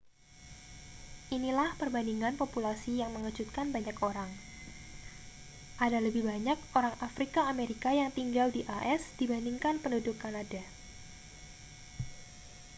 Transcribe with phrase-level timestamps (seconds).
[1.35, 4.29] inilah perbandingan populasi yang mengejutkan banyak orang
[5.85, 8.61] ada lebih banyak orang afrika amerika yang tinggal di
[8.91, 10.63] as dibandingkan penduduk kanada